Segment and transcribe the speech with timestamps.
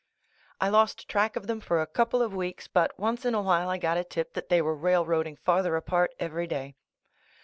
[0.59, 3.69] I lost track of them for a couple of weeks, but once in a while
[3.69, 6.73] I got a tip that they were railroading farther apart every day.